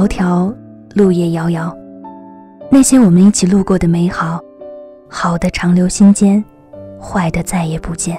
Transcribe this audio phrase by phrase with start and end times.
[0.00, 0.54] 迢迢，
[0.94, 1.76] 路也遥遥。
[2.70, 4.40] 那些我们一起路过的美好，
[5.08, 6.42] 好的长留心间，
[6.98, 8.16] 坏的再也不见。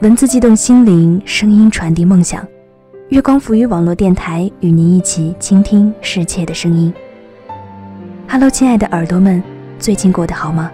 [0.00, 2.44] 文字激动心灵，声音传递梦想。
[3.10, 6.92] 月光浮语网络电台与您一起倾听世界的声音。
[8.28, 9.40] Hello，亲爱的耳朵们，
[9.78, 10.70] 最近过得好吗？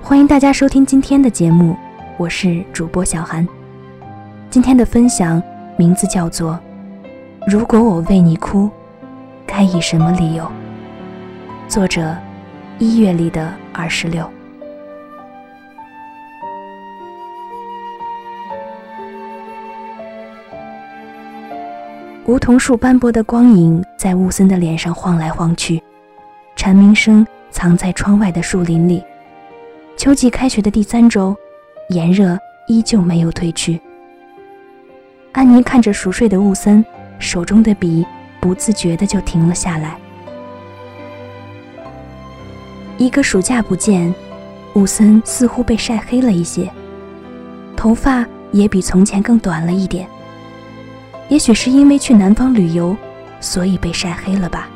[0.00, 1.76] 欢迎大家收听今天的节目，
[2.18, 3.46] 我是主播小韩。
[4.50, 5.40] 今天的分享
[5.76, 6.58] 名字叫做
[7.46, 8.68] 《如果我为你哭，
[9.46, 10.42] 该以什么理由》。
[11.68, 12.16] 作者：
[12.80, 14.28] 一月里的二十六。
[22.26, 25.80] 梧桐树斑驳的光影在乌森的脸上晃来晃去，
[26.56, 29.04] 蝉鸣声藏在窗外的树林里。
[29.96, 31.36] 秋季开学的第三周，
[31.88, 33.80] 炎热依旧没有褪去。
[35.32, 36.84] 安妮看着熟睡的雾森，
[37.18, 38.06] 手中的笔
[38.40, 39.96] 不自觉的就停了下来。
[42.98, 44.14] 一个暑假不见，
[44.74, 46.70] 雾森似乎被晒黑了一些，
[47.74, 50.06] 头发也比从前更短了一点。
[51.28, 52.94] 也许是因为去南方旅游，
[53.40, 54.68] 所以被晒黑了吧。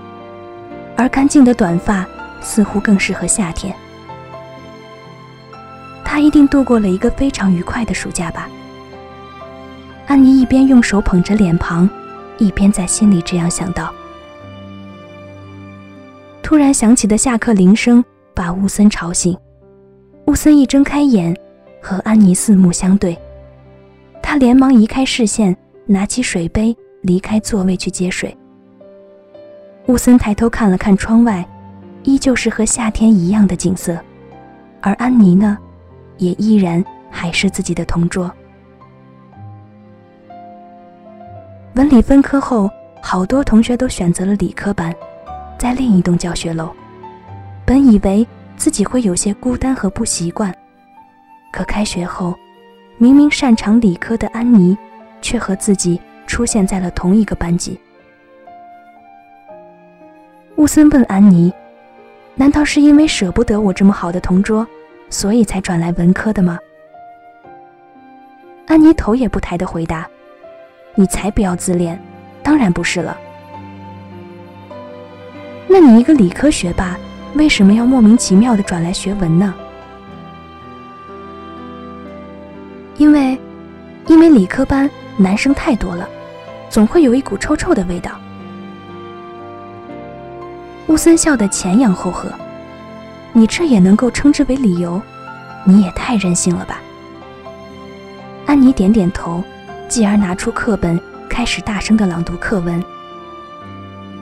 [0.97, 2.07] 而干净的短发
[2.41, 3.75] 似乎更适合夏天。
[6.13, 8.47] 他一定度过了一个非常愉快的暑假吧。
[10.07, 11.89] 安妮一边用手捧着脸庞，
[12.37, 13.91] 一边在心里这样想到。
[16.43, 18.05] 突然响起的下课铃声
[18.35, 19.35] 把乌森吵醒，
[20.27, 21.35] 乌森一睁开眼，
[21.81, 23.17] 和安妮四目相对，
[24.23, 28.37] 他连忙移开视线，拿起水杯离开座位去接水。
[29.87, 31.43] 乌森抬头看了看窗外，
[32.03, 33.99] 依旧是和夏天一样的景色，
[34.83, 35.57] 而安妮呢？
[36.23, 38.31] 也依然还是自己的同桌。
[41.75, 42.71] 文理分科后，
[43.03, 44.95] 好多同学都选择了理科班，
[45.59, 46.71] 在另一栋教学楼。
[47.65, 50.55] 本以为自己会有些孤单和不习惯，
[51.53, 52.35] 可开学后，
[52.99, 54.77] 明明擅长理科的安妮，
[55.21, 57.79] 却和自己出现在了同一个班级。
[60.57, 61.53] 乌森问安妮
[62.37, 64.67] ：“难道是因为舍不得我这么好的同桌？”
[65.13, 66.59] 所以才转来文科的吗？
[68.67, 70.09] 安妮头也不抬的回答
[70.97, 72.03] ：“你才不要自恋，
[72.43, 73.15] 当然不是了。
[75.69, 76.97] 那你一个理科学霸，
[77.35, 79.55] 为什么要莫名其妙的转来学文呢？
[82.97, 83.39] 因为，
[84.07, 86.09] 因为理科班男生太多了，
[86.71, 88.13] 总会有一股臭臭的味道。”
[90.89, 92.33] 乌森笑得前仰后合。
[93.33, 95.01] 你这也能够称之为理由？
[95.65, 96.81] 你也太任性了吧！
[98.47, 99.43] 安妮点点头，
[99.89, 102.83] 继而拿出课本，开始大声的朗读课文。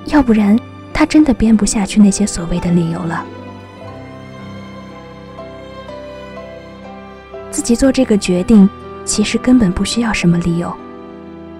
[0.06, 0.58] 要不然，
[0.92, 3.24] 她真的编不下去那些所谓的理由了。
[7.50, 8.68] 自己做这个决定，
[9.04, 10.72] 其实根本不需要什么理由，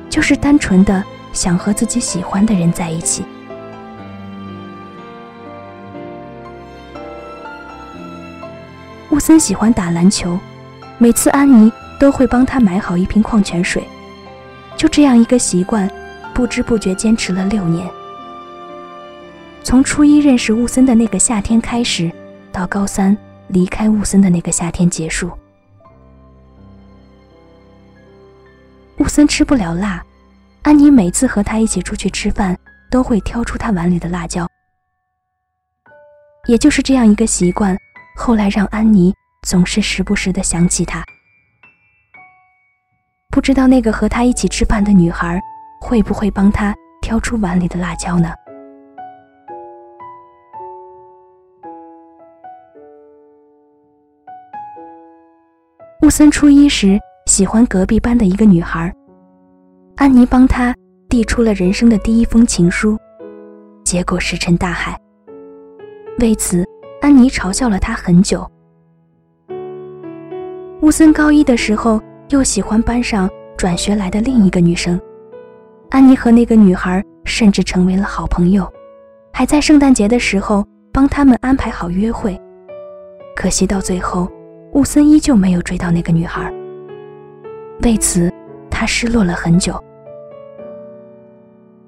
[0.08, 1.02] 就是单纯的
[1.32, 3.24] 想和自己喜欢的人在一起。
[9.20, 10.38] 森喜欢打篮球，
[10.98, 13.86] 每次安妮都会帮他买好一瓶矿泉水。
[14.76, 15.88] 就这样一个习惯，
[16.32, 17.88] 不知不觉坚持了六年。
[19.62, 22.10] 从初一认识乌森的那个夏天开始，
[22.50, 23.16] 到高三
[23.48, 25.30] 离开乌森的那个夏天结束。
[28.96, 30.02] 乌森吃不了辣，
[30.62, 32.58] 安妮每次和他一起出去吃饭，
[32.90, 34.48] 都会挑出他碗里的辣椒。
[36.46, 37.76] 也就是这样一个习惯。
[38.22, 39.14] 后来让安妮
[39.48, 41.02] 总是时不时的想起他，
[43.30, 45.40] 不知道那个和他一起吃饭的女孩
[45.80, 48.28] 会不会帮他挑出碗里的辣椒呢？
[56.02, 58.92] 乌森初一时喜欢隔壁班的一个女孩，
[59.96, 60.74] 安妮帮他
[61.08, 62.98] 递出了人生的第一封情书，
[63.82, 64.94] 结果石沉大海。
[66.18, 66.62] 为此。
[67.00, 68.48] 安妮嘲笑了他很久。
[70.82, 75.00] 乌森高一的时候又喜欢班上转学来的另一个女生，
[75.90, 78.70] 安妮和那个女孩甚至成为了好朋友，
[79.32, 82.38] 还在圣诞节的时候帮他们安排好约会。
[83.34, 84.28] 可惜到最后，
[84.72, 86.52] 乌森依旧没有追到那个女孩。
[87.82, 88.30] 为此，
[88.70, 89.82] 他失落了很久。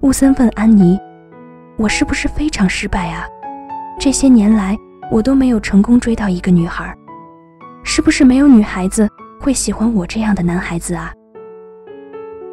[0.01, 0.99] 乌森问安妮
[1.77, 3.27] ：“我是不是非常失败啊？
[3.99, 4.77] 这些年来。”
[5.13, 6.97] 我都没有成功追到一个女孩，
[7.85, 9.07] 是不是没有女孩子
[9.39, 11.13] 会喜欢我这样的男孩子啊？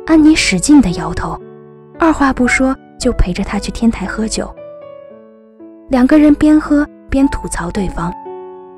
[0.06, 1.40] 安妮使劲的摇头，
[1.98, 4.54] 二话不说就陪着他去天台喝酒。
[5.88, 8.14] 两个人边喝边吐槽对方，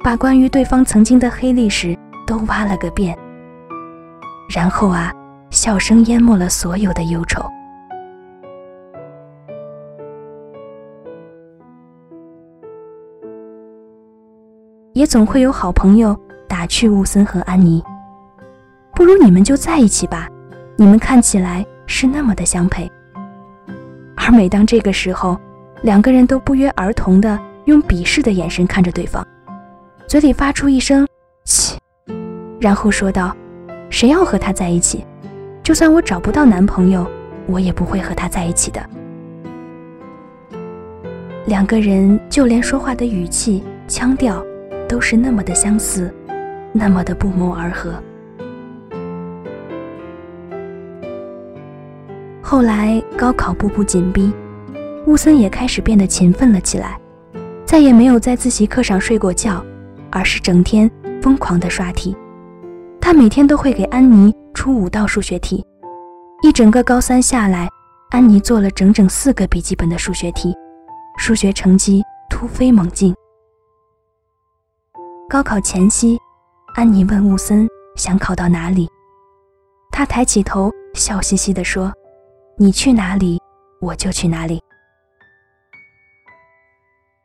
[0.03, 1.97] 把关于对方曾经的黑历史
[2.27, 3.17] 都挖了个遍。
[4.53, 5.11] 然后啊，
[5.49, 7.43] 笑声淹没了所有的忧愁。
[14.93, 16.17] 也总会有好朋友
[16.47, 17.81] 打趣乌森和安妮
[18.93, 20.27] ：“不如你们就在一起吧，
[20.75, 22.91] 你们看起来是那么的相配。”
[24.17, 25.39] 而每当这个时候，
[25.81, 29.25] 两个人都不约而同的用鄙视的眼神看着对方，
[30.07, 31.07] 嘴里发出一声
[31.45, 31.79] “切”，
[32.59, 33.33] 然后说道
[33.89, 35.05] ：“谁要和他在一起？
[35.63, 37.07] 就算我找不到男朋友，
[37.47, 38.89] 我也不会和他在一起的。”
[41.47, 44.45] 两个人就连说话的语气、腔调。
[44.91, 46.13] 都是那么的相似，
[46.73, 47.93] 那么的不谋而合。
[52.41, 54.33] 后来高考步步紧逼，
[55.07, 56.99] 乌森也开始变得勤奋了起来，
[57.65, 59.63] 再也没有在自习课上睡过觉，
[60.09, 60.91] 而是整天
[61.21, 62.13] 疯狂的刷题。
[62.99, 65.65] 他每天都会给安妮出五道数学题，
[66.43, 67.69] 一整个高三下来，
[68.09, 70.53] 安妮做了整整四个笔记本的数学题，
[71.17, 73.15] 数学成绩突飞猛进。
[75.31, 76.19] 高考前夕，
[76.75, 78.85] 安妮问乌森想考到哪里，
[79.89, 81.89] 他抬起头，笑嘻嘻地说
[82.59, 83.41] ：“你去哪里，
[83.79, 84.61] 我就去哪里。”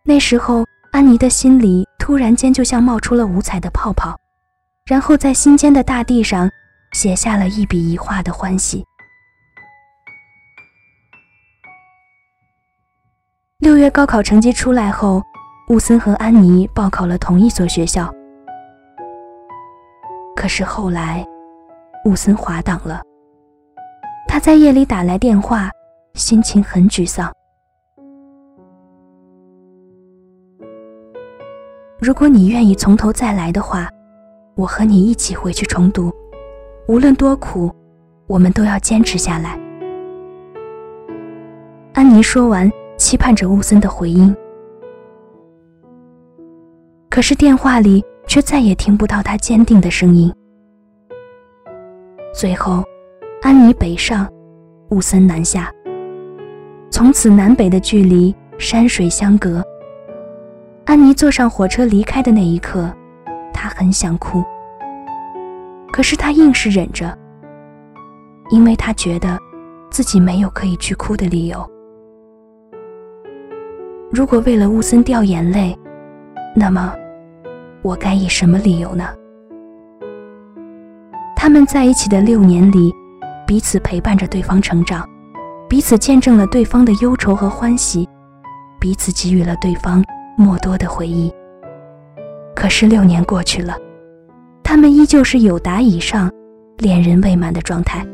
[0.07, 4.17] 那时候，安妮的心里突然间就像冒出了五彩的泡泡，
[4.85, 6.49] 然后在心间的大地上
[6.93, 8.87] 写下了一笔一画的欢喜。
[13.59, 15.21] 六月高考成绩出来后。
[15.69, 18.09] 乌森和安妮报考了同一所学校，
[20.37, 21.27] 可是后来，
[22.05, 23.03] 乌森滑档了。
[24.29, 25.69] 他在夜里打来电话，
[26.15, 27.33] 心情很沮丧。
[31.99, 33.89] 如果你愿意从头再来的话，
[34.55, 36.13] 我和你一起回去重读，
[36.87, 37.75] 无论多苦，
[38.29, 39.59] 我们都要坚持下来。
[41.93, 44.33] 安妮说完，期盼着乌森的回音。
[47.17, 50.31] 可是电话里却再也听不到他坚定的声音。
[52.35, 52.85] 最后，
[53.41, 54.31] 安妮北上，
[54.91, 55.73] 乌森南下。
[56.91, 59.65] 从此南北的距离山水相隔。
[60.85, 62.95] 安妮坐上火车离开的那一刻，
[63.51, 64.45] 她很想哭。
[65.91, 67.17] 可是她硬是忍着，
[68.51, 69.39] 因为她觉得
[69.91, 71.67] 自己没有可以去哭的理由。
[74.13, 75.75] 如果为了乌森掉眼泪，
[76.55, 76.95] 那么。
[77.87, 79.05] 我该以什么理由呢？
[81.37, 82.93] 他们在一起的六年里，
[83.47, 85.09] 彼此陪伴着对方成长，
[85.69, 88.09] 彼此见证了对方的忧愁和欢喜，
[88.81, 90.05] 彼此给予了对方
[90.37, 91.33] 莫多的回忆。
[92.57, 93.77] 可是六年过去了，
[94.65, 96.29] 他们依旧是有达以上，
[96.79, 98.05] 恋人未满的状态，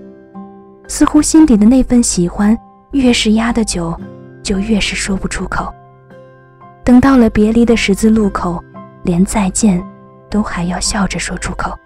[0.86, 2.54] 似乎心底的那份喜欢
[2.90, 3.98] 越是压得久，
[4.42, 5.72] 就越是说不出口。
[6.84, 8.62] 等到了别离的十字路口。
[9.04, 9.82] 连再见，
[10.30, 11.76] 都还要笑着说出口。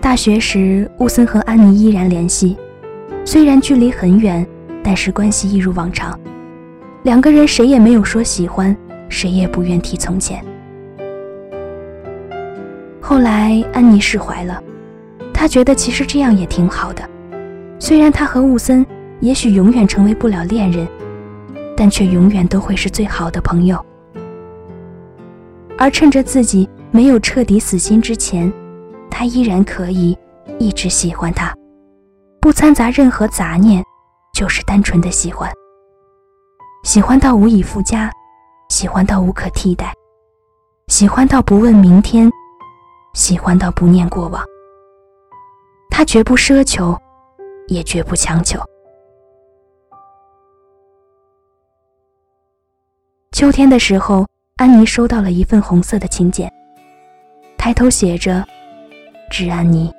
[0.00, 2.56] 大学时，乌森和安妮依然联系，
[3.26, 4.46] 虽然距离很远，
[4.82, 6.18] 但是关系一如往常。
[7.02, 8.74] 两个人谁也没有说喜欢，
[9.10, 10.42] 谁也不愿提从前。
[13.00, 14.62] 后来，安妮释怀了，
[15.32, 17.02] 她觉得其实这样也挺好的。
[17.78, 18.84] 虽然她和乌森
[19.20, 20.88] 也许永远成为不了恋人。
[21.78, 23.82] 但却永远都会是最好的朋友。
[25.78, 28.52] 而趁着自己没有彻底死心之前，
[29.08, 30.18] 他依然可以
[30.58, 31.54] 一直喜欢他，
[32.40, 33.80] 不掺杂任何杂念，
[34.34, 35.48] 就是单纯的喜欢。
[36.82, 38.10] 喜欢到无以复加，
[38.70, 39.94] 喜欢到无可替代，
[40.88, 42.28] 喜欢到不问明天，
[43.14, 44.42] 喜欢到不念过往。
[45.90, 46.98] 他绝不奢求，
[47.68, 48.58] 也绝不强求。
[53.38, 54.26] 秋天的时候，
[54.56, 56.52] 安妮收到了一份红色的请柬，
[57.56, 58.44] 抬头写着
[59.30, 59.94] “致安妮”。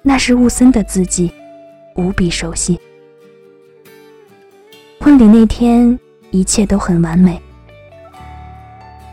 [0.00, 1.32] 那是雾森的字迹，
[1.96, 2.78] 无比熟悉。
[5.00, 5.98] 婚礼那天，
[6.30, 7.42] 一切都很完美。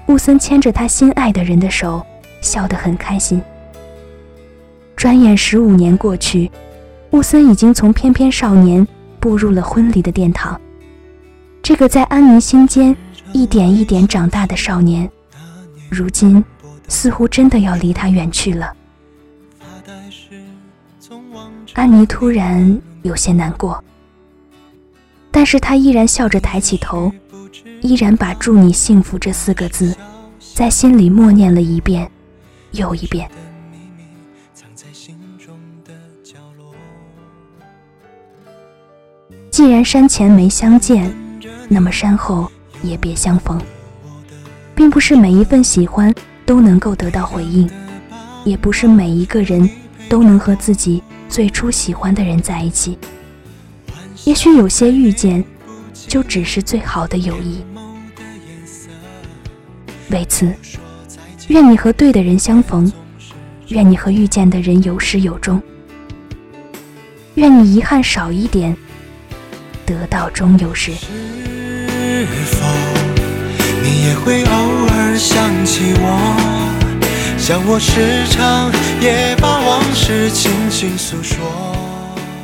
[0.06, 2.06] 雾森牵着他心爱的人的手，
[2.42, 3.42] 笑得很开心。
[4.96, 6.52] 转眼十五年过去，
[7.10, 8.88] 雾森已经从翩翩少年
[9.20, 10.62] 步入了婚礼的殿堂。
[11.68, 12.96] 这个在安妮心间
[13.34, 15.12] 一点一点长大的少年，
[15.90, 16.42] 如今
[16.88, 18.74] 似乎真的要离他远去了。
[21.74, 23.84] 安妮突然有些难过，
[25.30, 27.12] 但是她依然笑着抬起头，
[27.82, 29.94] 依然把“祝你幸福”这四个字
[30.40, 32.10] 在心里默念了一遍
[32.72, 33.30] 又一遍。
[39.52, 41.14] 既然山前没相见，
[41.68, 43.62] 那么山后也别相逢。
[44.76, 46.14] 并不是每一份喜欢
[46.46, 47.68] 都能够得到回应，
[48.46, 49.68] 也不是每一个人
[50.08, 52.96] 都能和自己最初喜欢的人在一起。
[54.26, 55.44] 也许有些遇见，
[56.08, 57.64] 就只是最好的友谊。
[60.12, 60.54] 为此，
[61.48, 62.92] 愿你和对的人相逢，
[63.70, 65.60] 愿你和遇见的人有始有终，
[67.34, 68.78] 愿你遗憾少一点。
[69.88, 70.92] 得到终有时。
[72.08, 72.66] 是否
[73.84, 74.52] 你也会偶
[74.88, 78.72] 尔想起我，像我时常
[79.02, 81.38] 也把往事轻轻诉说。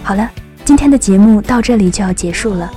[0.03, 0.29] 好了，
[0.65, 2.70] 今天的节目到这里就要结束了。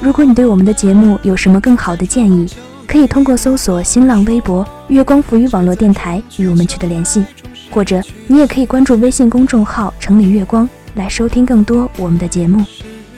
[0.00, 2.48] 如果你对我们的节目有什么更好的建议，
[2.88, 7.24] 可以通过搜索新浪微博“月光浮语网络电台”与我们取得联系，
[7.70, 12.64] 或者你也可以关注微信公众号“城里月光”来收听更多我们的节目。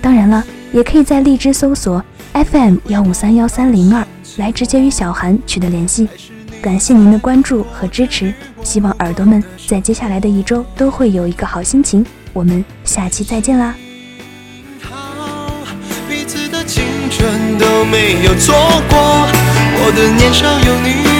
[0.02, 0.44] 当然了。
[0.74, 2.04] 也可以在荔枝搜索
[2.34, 4.04] FM 幺五三幺三零二
[4.38, 6.08] 来直接与小韩取得联系。
[6.60, 12.04] 感谢您的关注和支持，希望耳朵们在接下来的一周都会有一个好心情。
[12.32, 13.76] 我们下期再见啦！
[16.08, 18.52] 彼此的青春都没有错
[18.90, 21.13] 过，我的年少有，你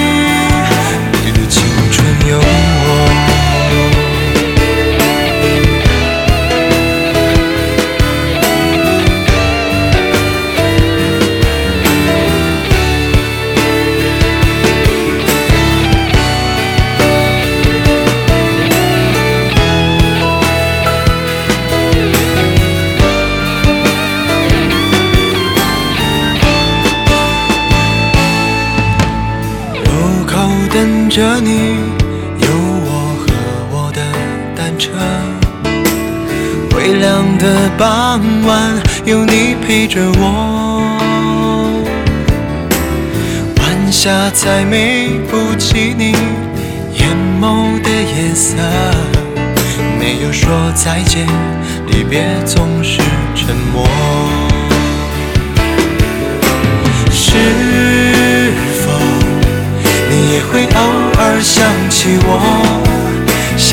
[32.39, 32.49] 有
[32.87, 32.89] 我
[33.19, 33.25] 和
[33.71, 34.01] 我的
[34.57, 34.91] 单车。
[36.77, 40.21] 微凉的傍晚，有你陪着我。
[43.59, 46.13] 晚霞再美不及你
[46.93, 47.09] 眼
[47.41, 48.57] 眸的颜色。
[49.99, 51.27] 没有说再见，
[51.87, 53.01] 离别总是
[53.35, 53.87] 沉默。
[57.11, 57.74] 是。